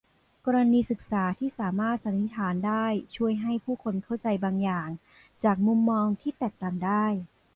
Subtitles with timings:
[0.45, 4.89] กรณีศึกษาที่สามารถสันนิษฐานได้ช่วยให้ผู้คนเข้าใจบางอย่าง
[5.43, 7.05] จากมุมมองที่แตกต่างได้